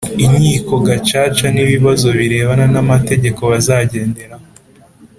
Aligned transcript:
Inkiko 0.25 0.73
gacaca 0.87 1.45
n’ibibazo 1.55 2.07
birebana 2.17 2.65
n’ 2.73 2.75
amategeko 2.83 3.41
bazagenderaho 3.51 4.45